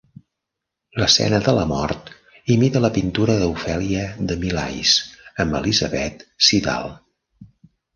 [1.01, 2.09] L'escena de la mort
[2.55, 4.99] imita la pintura d'Ofèlia de Millais
[5.47, 6.95] amb Elizabeth Siddal.